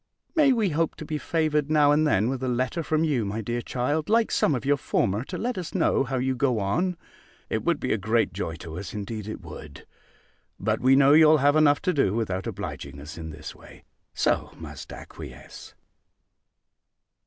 May 0.33 0.51
we 0.51 0.69
hope 0.69 0.95
to 0.95 1.05
be 1.05 1.19
favoured 1.19 1.69
now 1.69 1.91
and 1.91 2.07
then 2.07 2.27
with 2.27 2.41
a 2.41 2.47
letter 2.47 2.81
from 2.81 3.03
you, 3.03 3.23
my 3.23 3.39
dear 3.39 3.61
child, 3.61 4.09
like 4.09 4.31
some 4.31 4.55
of 4.55 4.65
your 4.65 4.77
former, 4.77 5.23
to 5.25 5.37
let 5.37 5.59
us 5.59 5.75
know 5.75 6.03
how 6.03 6.17
you 6.17 6.35
go 6.35 6.57
on? 6.57 6.97
It 7.51 7.63
would 7.63 7.79
be 7.79 7.93
a 7.93 7.99
great 7.99 8.33
joy 8.33 8.55
to 8.55 8.79
us; 8.79 8.95
indeed 8.95 9.27
it 9.27 9.41
would. 9.43 9.85
But 10.59 10.79
we 10.79 10.95
know 10.95 11.13
you'll 11.13 11.37
have 11.37 11.55
enough 11.55 11.83
to 11.83 11.93
do 11.93 12.15
without 12.15 12.47
obliging 12.47 12.99
us 12.99 13.15
in 13.15 13.29
this 13.29 13.53
way. 13.53 13.83
So 14.15 14.49
must 14.57 14.91
acquiesce. 14.91 15.75